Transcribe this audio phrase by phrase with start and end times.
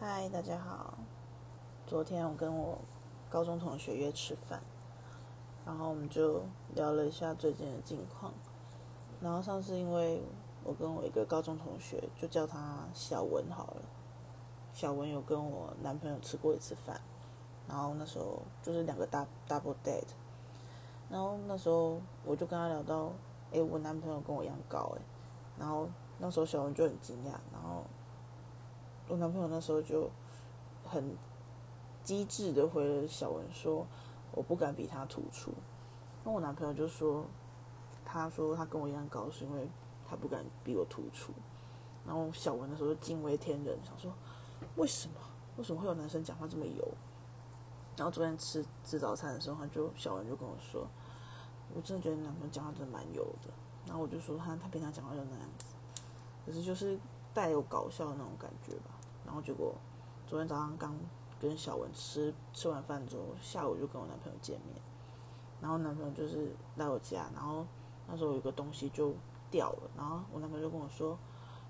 [0.00, 0.94] 嗨，大家好。
[1.84, 2.78] 昨天我跟我
[3.28, 4.62] 高中同学约吃饭，
[5.66, 6.40] 然后我们就
[6.76, 8.32] 聊了一下最近的近况。
[9.20, 10.22] 然后上次因为
[10.62, 13.82] 我跟我一个高中同学，就叫他小文好了。
[14.72, 17.00] 小文有跟我男朋友吃过一次饭，
[17.66, 20.14] 然后那时候就是两个大 double date。
[21.10, 23.10] 然后那时候我就跟他聊到，
[23.50, 25.00] 诶，我男朋友跟我一样高诶。
[25.58, 25.88] 然后
[26.18, 27.82] 那时候小文就很惊讶，然后。
[29.08, 30.10] 我男朋友那时候就
[30.84, 31.16] 很
[32.04, 33.86] 机智的回了小文说
[34.32, 35.52] ：“我不敢比他突出。”
[36.24, 37.24] 那我男朋友就说
[38.04, 39.68] ：“他说他跟我一样高，是因为
[40.06, 41.32] 他不敢比我突出。”
[42.06, 44.12] 然后小文那时候就惊为天人，想说
[44.76, 45.14] ：“为什么？
[45.56, 46.86] 为什么会有男生讲话这么油？”
[47.96, 50.86] 然后昨天吃吃早餐的时候，他就小文就跟我说
[51.74, 53.50] ：“我真的觉得你男朋友讲话真的蛮油的。”
[53.86, 55.64] 然后我就说：“他他平常讲话就那样子，
[56.46, 56.98] 可是就是
[57.34, 58.90] 带有搞笑的那种感觉吧。”
[59.28, 59.74] 然后结果，
[60.26, 60.96] 昨天早上刚
[61.38, 64.74] 跟小文吃吃完饭之后，下午就跟我男朋友见面。
[65.60, 67.66] 然后男朋友就是来我家，然后
[68.06, 69.12] 那时候有个东西就
[69.50, 71.18] 掉了，然后我男朋友就跟我说：“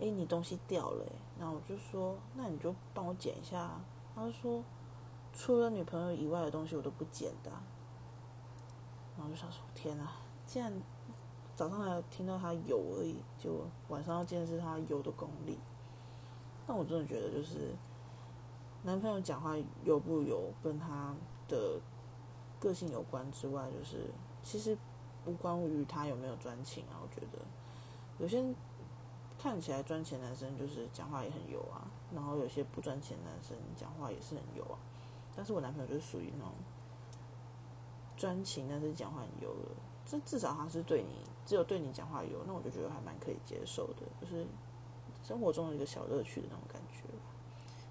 [0.00, 1.04] 哎，你东西掉了。”
[1.38, 3.70] 然后我就说：“那你就帮我捡一下。”
[4.16, 4.64] 他就说
[5.34, 7.50] ：“除了女朋友以外的东西我都不捡的。”
[9.18, 10.08] 然后就想说：“天哪！
[10.46, 10.72] 竟然
[11.54, 15.58] 早上还听到他有而已，就晚上要见识他有的功力。”
[16.66, 17.74] 但我真的觉得，就是
[18.84, 21.14] 男朋友讲话有不有跟他
[21.48, 21.80] 的
[22.60, 24.10] 个性有关之外，就是
[24.42, 24.78] 其实
[25.24, 27.02] 不关于他有没有专情啊。
[27.02, 27.38] 我觉得
[28.18, 28.42] 有些
[29.38, 34.78] 看起来专情男生就是讲话也很油啊，然后有些不专情男生讲话也是很油啊。
[35.34, 36.52] 但是我男朋友就是属于那种
[38.16, 39.70] 专情，但是讲话很油的。
[40.04, 44.46] 这至少他是对你，只有对你讲话油，那我就觉得还蛮可以接受的，就是。
[45.22, 47.04] 生活中的一个小乐趣的那种感觉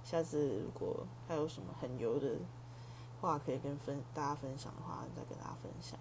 [0.03, 2.35] 下次如果还有什么很油的
[3.21, 5.97] 话可以跟分大家分享的话，再跟大家分享。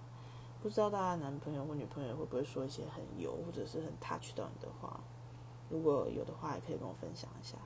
[0.62, 5.00] 不知道大家男朋友或女朋友会不会说一些很油或者是很 touch 到你的话？
[5.68, 7.56] 如果有的话，也可以跟我分享一下。